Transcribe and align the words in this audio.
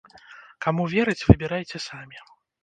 Каму 0.65 0.85
верыць, 0.93 1.25
выбірайце 1.29 1.83
самі. 1.87 2.17